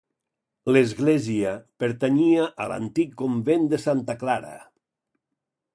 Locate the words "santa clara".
3.89-4.57